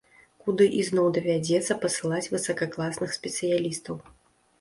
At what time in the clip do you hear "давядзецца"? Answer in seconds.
1.17-1.77